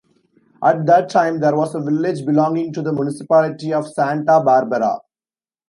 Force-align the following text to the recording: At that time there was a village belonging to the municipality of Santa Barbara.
At 0.63 0.87
that 0.87 1.09
time 1.11 1.41
there 1.41 1.55
was 1.55 1.75
a 1.75 1.79
village 1.79 2.25
belonging 2.25 2.73
to 2.73 2.81
the 2.81 2.91
municipality 2.91 3.71
of 3.71 3.87
Santa 3.87 4.41
Barbara. 4.43 4.97